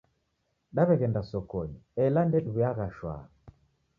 [0.75, 3.23] Daw'eghenda sokonyi, ela ndediw'uyagha shwaa.